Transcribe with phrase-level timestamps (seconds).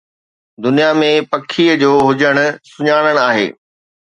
[0.63, 2.35] دنيا ۾ پکيءَ جو هجڻ،
[2.71, 3.47] سُڃاڻڻ آهي